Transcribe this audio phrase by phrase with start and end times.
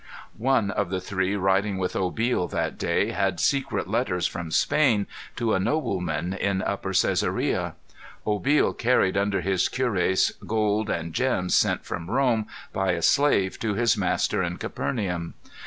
[0.39, 5.53] One of the three riding with Obil that day had secret letters from Spain to
[5.53, 7.73] a nobleman in upper Cæsarea.
[8.25, 13.75] Obil carried under his cuirass gold and gems sent from Rome by a slave to
[13.75, 15.35] his master in Capernaum.